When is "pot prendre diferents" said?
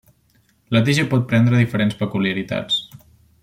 1.11-2.01